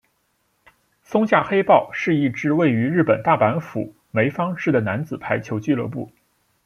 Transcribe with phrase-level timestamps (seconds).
[1.03, 6.11] 松下黑豹是一支位于日本大阪府枚方市的男子排球俱乐部。